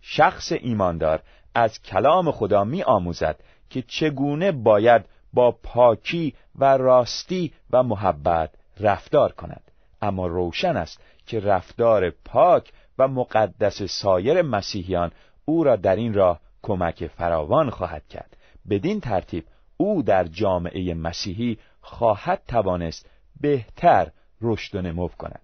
شخص 0.00 0.52
ایماندار 0.52 1.22
از 1.54 1.82
کلام 1.82 2.30
خدا 2.30 2.64
می 2.64 2.82
آموزد 2.82 3.40
که 3.70 3.82
چگونه 3.82 4.52
باید 4.52 5.04
با 5.32 5.52
پاکی 5.52 6.34
و 6.58 6.76
راستی 6.76 7.52
و 7.70 7.82
محبت 7.82 8.50
رفتار 8.80 9.32
کند. 9.32 9.62
اما 10.02 10.26
روشن 10.26 10.76
است 10.76 11.00
که 11.26 11.40
رفتار 11.40 12.10
پاک 12.10 12.72
و 12.98 13.08
مقدس 13.08 13.82
سایر 13.82 14.42
مسیحیان 14.42 15.12
او 15.44 15.64
را 15.64 15.76
در 15.76 15.96
این 15.96 16.14
راه 16.14 16.40
کمک 16.62 17.06
فراوان 17.06 17.70
خواهد 17.70 18.08
کرد. 18.08 18.36
بدین 18.70 19.00
ترتیب 19.00 19.44
او 19.76 20.02
در 20.02 20.24
جامعه 20.24 20.94
مسیحی 20.94 21.58
خواهد 21.80 22.42
توانست 22.48 23.10
بهتر 23.40 24.10
رشد 24.40 24.76
و 24.76 24.82
نمو 24.82 25.08
کند. 25.08 25.40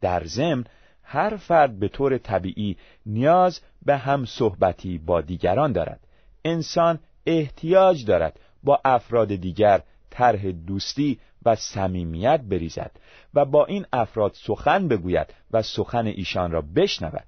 در 0.00 0.24
ضمن 0.24 0.64
هر 1.02 1.36
فرد 1.36 1.78
به 1.78 1.88
طور 1.88 2.18
طبیعی 2.18 2.76
نیاز 3.06 3.60
به 3.82 3.96
هم 3.96 4.24
صحبتی 4.24 4.98
با 4.98 5.20
دیگران 5.20 5.72
دارد. 5.72 6.00
انسان 6.44 6.98
احتیاج 7.26 8.04
دارد 8.04 8.40
با 8.64 8.80
افراد 8.84 9.34
دیگر 9.34 9.82
طرح 10.10 10.50
دوستی 10.50 11.18
و 11.44 11.54
صمیمیت 11.54 12.40
بریزد 12.40 12.90
و 13.34 13.44
با 13.44 13.66
این 13.66 13.86
افراد 13.92 14.32
سخن 14.34 14.88
بگوید 14.88 15.34
و 15.50 15.62
سخن 15.62 16.06
ایشان 16.06 16.50
را 16.50 16.62
بشنود. 16.76 17.26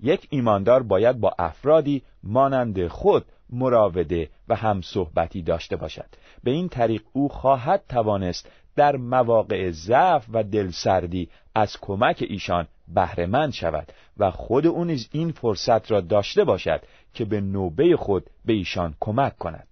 یک 0.00 0.26
ایماندار 0.30 0.82
باید 0.82 1.20
با 1.20 1.34
افرادی 1.38 2.02
مانند 2.22 2.86
خود 2.86 3.24
مراوده 3.50 4.30
و 4.48 4.54
هم 4.54 4.82
صحبتی 4.82 5.42
داشته 5.42 5.76
باشد. 5.76 6.06
به 6.44 6.50
این 6.50 6.68
طریق 6.68 7.02
او 7.12 7.28
خواهد 7.28 7.82
توانست 7.88 8.48
در 8.76 8.96
مواقع 8.96 9.70
ضعف 9.70 10.26
و 10.32 10.44
دلسردی 10.44 11.28
از 11.54 11.76
کمک 11.80 12.24
ایشان 12.28 12.68
بهرهمند 12.94 13.52
شود 13.52 13.92
و 14.18 14.30
خود 14.30 14.66
او 14.66 14.84
نیز 14.84 15.08
این 15.12 15.32
فرصت 15.32 15.90
را 15.90 16.00
داشته 16.00 16.44
باشد 16.44 16.82
که 17.14 17.24
به 17.24 17.40
نوبه 17.40 17.96
خود 17.96 18.30
به 18.44 18.52
ایشان 18.52 18.94
کمک 19.00 19.38
کند. 19.38 19.66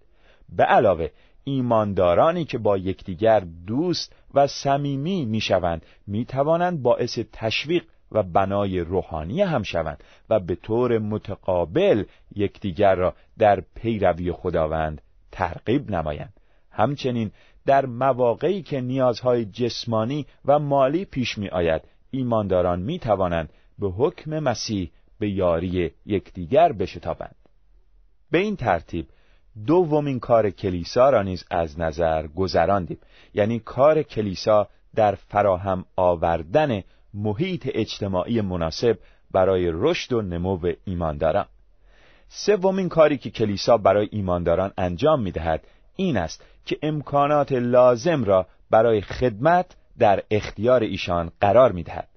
به 0.57 0.65
علاوه 0.65 1.09
ایماندارانی 1.45 2.45
که 2.45 2.59
با 2.59 2.79
یکدیگر 2.79 3.41
دوست 3.67 4.17
و 4.35 4.47
صمیمی 4.47 5.25
می‌شوند 5.25 5.87
می‌توانند 6.07 6.83
باعث 6.83 7.19
تشویق 7.33 7.85
و 8.13 8.23
بنای 8.23 8.81
روحانی 8.81 9.43
هم 9.43 9.63
شوند 9.63 10.05
و 10.31 10.41
به 10.41 10.55
طور 10.55 10.99
متقابل 10.99 12.05
یکدیگر 12.35 12.95
را 12.95 13.15
در 13.39 13.63
پیروی 13.75 14.33
خداوند 14.33 15.03
ترغیب 15.33 15.91
نمایند. 15.91 16.33
همچنین 16.71 17.31
در 17.67 17.87
مواقعی 17.87 18.63
که 18.63 18.81
نیازهای 18.81 19.45
جسمانی 19.45 20.27
و 20.45 20.59
مالی 20.59 21.05
پیش 21.05 21.39
می 21.39 21.49
آید 21.49 21.83
ایمانداران 22.11 22.81
می 22.81 22.99
توانند 22.99 23.53
به 23.79 23.89
حکم 23.89 24.39
مسیح 24.39 24.91
به 25.19 25.31
یاری 25.31 25.91
یکدیگر 26.07 26.73
بشتابند. 26.73 27.37
به 28.31 28.39
این 28.39 28.57
ترتیب 28.57 29.07
دومین 29.67 30.21
کار 30.21 30.51
کلیسا 30.51 31.11
را 31.11 31.23
نیز 31.23 31.45
از 31.51 31.81
نظر 31.81 32.27
گذراندیم. 32.27 32.99
یعنی 33.35 33.59
کار 33.59 34.03
کلیسا 34.03 34.69
در 34.95 35.15
فراهم 35.15 35.85
آوردن 35.97 36.83
محیط 37.15 37.71
اجتماعی 37.75 38.41
مناسب 38.41 38.99
برای 39.31 39.71
رشد 39.73 40.13
و 40.13 40.23
نمو 40.23 40.73
ایمانداران. 40.85 41.47
سومین 42.29 42.89
کاری 42.89 43.19
که 43.19 43.31
کلیسا 43.31 43.77
برای 43.77 44.09
ایمانداران 44.13 44.73
انجام 44.79 45.23
می‌دهد 45.23 45.67
این 45.97 46.17
است 46.17 46.45
که 46.67 46.79
امکانات 46.83 47.53
لازم 47.53 48.25
را 48.25 48.47
برای 48.71 49.01
خدمت 49.01 49.77
در 49.99 50.23
اختیار 50.31 50.83
ایشان 50.83 51.33
قرار 51.41 51.73
می‌دهد. 51.73 52.09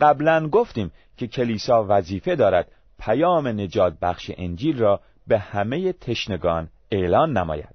قبلا 0.00 0.48
گفتیم 0.48 0.92
که 1.16 1.26
کلیسا 1.26 1.86
وظیفه 1.88 2.36
دارد 2.36 2.72
پیام 2.98 3.48
نجات 3.48 3.98
بخش 4.02 4.30
انجیل 4.36 4.78
را 4.78 5.00
به 5.26 5.38
همه 5.38 5.92
تشنگان 5.92 6.68
اعلان 6.94 7.38
نماید. 7.38 7.74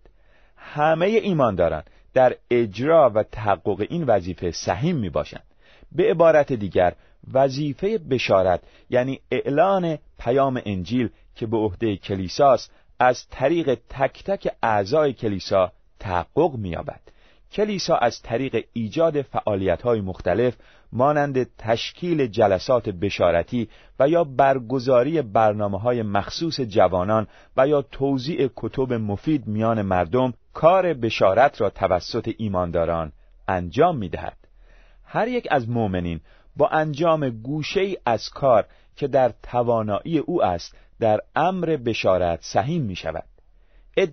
همه 0.58 1.05
ایمانداران 1.05 1.84
در 2.13 2.36
اجرا 2.51 3.12
و 3.15 3.23
تحقق 3.23 3.86
این 3.89 4.03
وظیفه 4.03 4.51
سهیم 4.51 4.95
می 4.95 5.10
باشند. 5.10 5.43
به 5.91 6.12
عبارت 6.12 6.53
دیگر 6.53 6.93
وظیفه 7.34 7.97
بشارت 7.97 8.62
یعنی 8.89 9.19
اعلان 9.32 9.97
پیام 10.19 10.62
انجیل 10.65 11.10
که 11.36 11.45
به 11.45 11.58
عهده 11.58 11.97
کلیساست 11.97 12.71
از 12.99 13.27
طریق 13.29 13.77
تک 13.89 14.23
تک 14.23 14.51
اعضای 14.63 15.13
کلیسا 15.13 15.71
تحقق 15.99 16.55
می‌یابد. 16.55 17.01
کلیسا 17.51 17.95
از 17.95 18.21
طریق 18.21 18.65
ایجاد 18.73 19.21
فعالیت‌های 19.21 20.01
مختلف 20.01 20.55
مانند 20.91 21.57
تشکیل 21.57 22.27
جلسات 22.27 22.89
بشارتی 22.89 23.69
و 23.99 24.09
یا 24.09 24.23
برگزاری 24.23 25.21
برنامه 25.21 25.79
های 25.79 26.01
مخصوص 26.01 26.62
جوانان 26.62 27.27
و 27.57 27.67
یا 27.67 27.81
توزیع 27.81 28.49
کتب 28.55 28.93
مفید 28.93 29.47
میان 29.47 29.81
مردم 29.81 30.33
کار 30.53 30.93
بشارت 30.93 31.62
را 31.62 31.69
توسط 31.69 32.33
ایمانداران 32.38 33.12
انجام 33.47 33.97
می 33.97 34.09
دهد. 34.09 34.38
هر 35.03 35.27
یک 35.27 35.47
از 35.51 35.69
مؤمنین 35.69 36.19
با 36.55 36.67
انجام 36.67 37.29
گوشه 37.29 37.81
ای 37.81 37.97
از 38.05 38.29
کار 38.29 38.65
که 38.95 39.07
در 39.07 39.33
توانایی 39.43 40.17
او 40.17 40.43
است 40.43 40.75
در 40.99 41.19
امر 41.35 41.77
بشارت 41.85 42.39
سهیم 42.41 42.81
می 42.81 42.95
شود. 42.95 43.23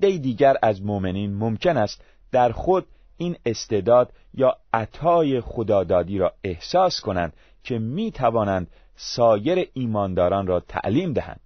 دیگر 0.01 0.57
از 0.63 0.83
مؤمنین 0.83 1.35
ممکن 1.35 1.77
است 1.77 2.05
در 2.33 2.53
خود 2.53 2.87
این 3.17 3.37
استعداد 3.47 4.13
یا 4.35 4.57
عطای 4.73 5.41
خدادادی 5.41 6.19
را 6.19 6.33
احساس 6.45 7.01
کنند 7.01 7.33
که 7.65 7.79
می 7.79 8.11
توانند 8.11 8.71
سایر 8.97 9.69
ایمانداران 9.73 10.47
را 10.47 10.61
تعلیم 10.61 11.13
دهند. 11.13 11.41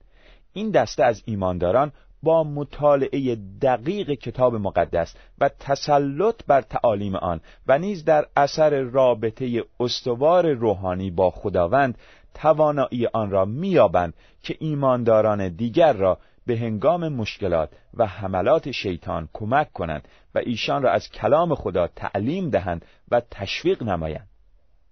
این 0.52 0.70
دسته 0.70 1.04
از 1.04 1.22
ایمانداران 1.24 1.92
با 2.22 2.44
مطالعه 2.44 3.36
دقیق 3.62 4.10
کتاب 4.10 4.54
مقدس 4.54 5.14
و 5.38 5.48
تسلط 5.48 6.40
بر 6.46 6.60
تعالیم 6.60 7.14
آن 7.16 7.40
و 7.66 7.78
نیز 7.78 8.04
در 8.04 8.26
اثر 8.36 8.80
رابطه 8.80 9.64
استوار 9.80 10.52
روحانی 10.52 11.10
با 11.10 11.30
خداوند 11.30 11.98
توانایی 12.34 13.06
آن 13.06 13.30
را 13.30 13.44
میابند 13.44 14.14
که 14.42 14.56
ایمانداران 14.60 15.48
دیگر 15.48 15.92
را 15.92 16.18
به 16.46 16.58
هنگام 16.58 17.08
مشکلات 17.08 17.70
و 17.94 18.06
حملات 18.06 18.70
شیطان 18.70 19.28
کمک 19.32 19.72
کنند 19.72 20.08
و 20.34 20.38
ایشان 20.38 20.82
را 20.82 20.90
از 20.90 21.10
کلام 21.10 21.54
خدا 21.54 21.86
تعلیم 21.86 22.50
دهند 22.50 22.84
و 23.10 23.22
تشویق 23.30 23.82
نمایند. 23.82 24.28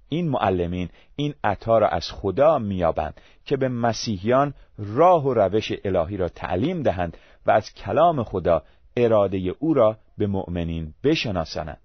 این 0.08 0.28
معلمین 0.28 0.88
این 1.16 1.34
عطا 1.44 1.78
را 1.78 1.88
از 1.88 2.10
خدا 2.10 2.58
میابند 2.58 3.20
که 3.44 3.56
به 3.56 3.68
مسیحیان 3.68 4.54
راه 4.78 5.24
و 5.24 5.34
روش 5.34 5.72
الهی 5.84 6.16
را 6.16 6.28
تعلیم 6.28 6.82
دهند 6.82 7.16
و 7.46 7.50
از 7.50 7.74
کلام 7.74 8.22
خدا 8.22 8.62
اراده 8.96 9.54
او 9.58 9.74
را 9.74 9.96
به 10.18 10.26
مؤمنین 10.26 10.94
بشناسانند. 11.04 11.80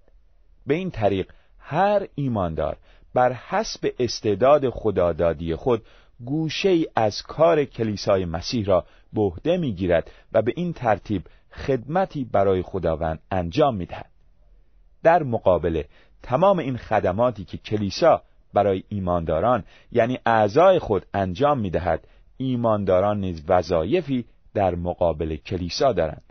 به 0.66 0.74
این 0.74 0.90
طریق 0.90 1.30
هر 1.58 2.06
ایماندار 2.14 2.76
بر 3.14 3.32
حسب 3.32 3.90
استعداد 3.98 4.70
خدادادی 4.70 5.54
خود 5.54 5.82
گوشه 6.24 6.68
ای 6.68 6.86
از 6.96 7.22
کار 7.22 7.64
کلیسای 7.64 8.24
مسیح 8.24 8.66
را 8.66 8.84
به 9.14 9.20
عهده 9.20 9.56
می‌گیرد 9.56 10.10
و 10.32 10.42
به 10.42 10.52
این 10.56 10.72
ترتیب 10.72 11.22
خدمتی 11.52 12.24
برای 12.24 12.62
خداوند 12.62 13.18
انجام 13.30 13.76
می‌دهد. 13.76 14.10
در 15.02 15.22
مقابله 15.22 15.84
تمام 16.22 16.58
این 16.58 16.76
خدماتی 16.76 17.44
که 17.44 17.58
کلیسا 17.58 18.22
برای 18.54 18.82
ایمانداران 18.88 19.64
یعنی 19.92 20.18
اعضای 20.26 20.78
خود 20.78 21.06
انجام 21.14 21.58
می‌دهد 21.58 22.06
ایمانداران 22.36 23.20
نیز 23.20 23.42
وظایفی 23.48 24.24
در 24.54 24.74
مقابل 24.74 25.36
کلیسا 25.36 25.92
دارند. 25.92 26.22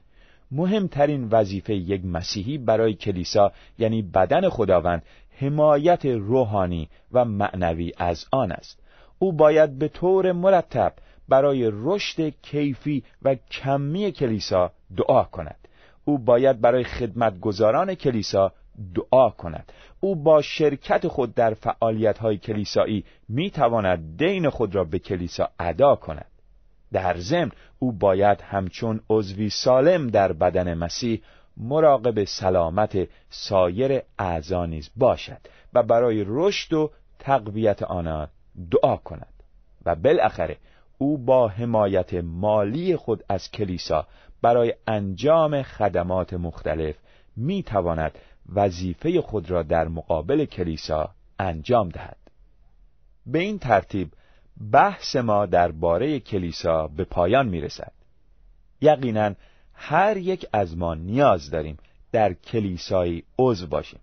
مهمترین 0.52 1.28
وظیفه 1.32 1.76
یک 1.76 2.06
مسیحی 2.06 2.58
برای 2.58 2.93
کلیسا 2.93 3.52
یعنی 3.80 4.02
بدن 4.02 4.50
خداوند 4.50 5.04
حمایت 5.39 6.06
روحانی 6.06 6.89
و 7.12 7.26
معنوی 7.26 7.91
از 7.98 8.26
آن 8.32 8.52
است. 8.52 8.80
او 9.19 9.34
باید 9.34 9.80
به 9.80 9.88
طور 9.88 10.32
مرتب 10.32 10.93
برای 11.30 11.72
رشد 11.74 12.30
کیفی 12.30 13.04
و 13.22 13.36
کمی 13.36 14.12
کلیسا 14.12 14.72
دعا 14.98 15.24
کند. 15.24 15.68
او 16.06 16.18
باید 16.18 16.62
برای 16.62 16.84
خدمتگزاران 16.84 17.96
کلیسا 17.96 18.52
دعا 18.96 19.30
کند. 19.30 19.72
او 20.00 20.16
با 20.16 20.42
شرکت 20.42 21.08
خود 21.08 21.36
در 21.36 21.54
فعالیت 21.54 22.18
های 22.18 22.38
کلیسایی 22.38 23.06
می 23.30 23.50
تواند 23.50 24.18
دین 24.18 24.50
خود 24.50 24.76
را 24.76 24.84
به 24.84 25.00
کلیسا 25.00 25.50
ادا 25.60 25.96
کند. 25.96 26.26
در 26.92 27.18
ضمن 27.18 27.52
او 27.80 27.92
باید 27.92 28.42
همچون 28.42 29.02
عضوی 29.10 29.50
سالم 29.50 30.08
در 30.08 30.34
بدن 30.34 30.74
مسیح 30.74 31.22
مراقب 31.58 32.24
سلامت 32.24 33.08
سایر 33.30 34.02
اعضا 34.20 34.66
نیز 34.66 34.90
باشد 34.96 35.42
و 35.74 35.84
برای 35.84 36.24
رشد 36.28 36.74
و 36.74 36.92
تقویت 37.20 37.84
آنان 37.84 38.28
دعا 38.72 38.98
کند. 38.98 39.34
و 39.86 39.96
بالاخره 39.96 40.58
او 41.04 41.18
با 41.18 41.48
حمایت 41.48 42.13
مالی 42.13 42.96
خود 42.96 43.24
از 43.30 43.52
کلیسا 43.52 44.08
برای 44.42 44.74
انجام 44.88 45.62
خدمات 45.62 46.34
مختلف 46.34 46.96
می 47.36 47.63
تواند 47.63 48.12
وظیفه 48.54 49.22
خود 49.22 49.52
را 49.52 49.63
در 49.63 49.88
مقابل 49.88 50.46
کلیسا 50.46 51.10
انجام 51.39 51.89
دهد. 51.89 52.18
به 53.26 53.39
این 53.39 53.60
ترتیب 53.60 54.12
بحث 54.72 55.16
ما 55.16 55.46
درباره 55.46 56.20
کلیسا 56.20 56.88
به 56.88 57.04
پایان 57.04 57.48
می 57.48 57.62
رسد 57.62 57.92
یقینا 58.82 59.36
هر 59.74 60.18
یک 60.18 60.46
از 60.54 60.78
ما 60.78 60.94
نیاز 60.94 61.50
داریم 61.50 61.78
در 62.12 62.34
کلیسایی 62.34 63.24
عضو 63.39 63.68
باشیم. 63.68 64.00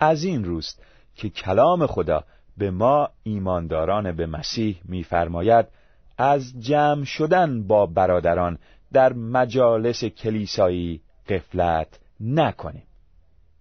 از 0.00 0.24
این 0.24 0.44
روست 0.44 0.82
که 1.14 1.30
کلام 1.30 1.86
خدا 1.86 2.24
به 2.56 2.70
ما 2.70 3.08
ایمانداران 3.22 4.12
به 4.12 4.26
مسیح 4.26 4.80
میفرماید 4.84 5.81
از 6.18 6.60
جمع 6.60 7.04
شدن 7.04 7.66
با 7.66 7.86
برادران 7.86 8.58
در 8.92 9.12
مجالس 9.12 10.04
کلیسایی 10.04 11.00
قفلت 11.28 12.00
نکنیم. 12.20 12.86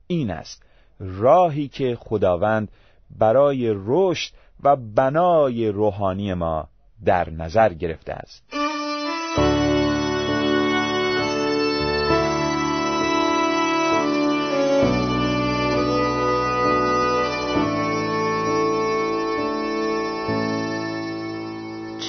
این 0.07 0.31
است 0.31 0.63
راهی 0.99 1.67
که 1.67 1.97
خداوند 1.99 2.71
برای 3.19 3.73
رشد 3.75 4.33
و 4.63 4.75
بنای 4.75 5.67
روحانی 5.67 6.33
ما 6.33 6.67
در 7.05 7.29
نظر 7.29 7.73
گرفته 7.73 8.13
است. 8.13 8.60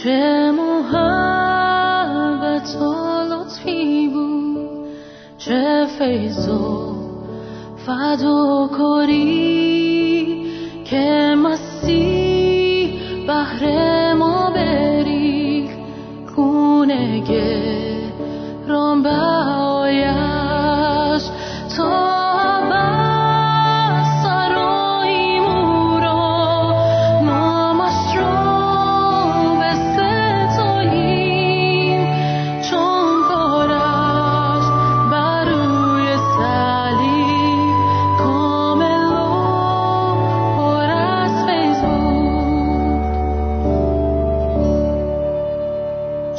چه 0.03 0.51
محبت 0.51 1.97
و 2.77 2.83
لطفی 3.35 4.09
بود. 4.09 4.87
چه 5.39 5.87
فیض 5.99 6.49
و 6.49 6.95
فداکاری 7.87 9.23
که 10.85 11.35
مسیح 11.37 13.01
بهر 13.27 14.02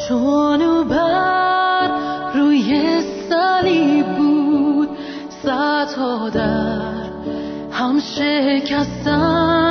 چون 0.08 0.88
بر 0.88 1.92
روی 2.36 3.02
سلی 3.30 4.04
بود 4.04 4.90
صدها 5.44 6.30
در 6.30 6.82
هم 7.72 8.00
شکستن. 8.00 9.63